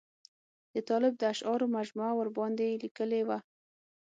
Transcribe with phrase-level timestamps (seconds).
[0.73, 3.37] د طالب د اشعارو مجموعه ورباندې لیکلې وه.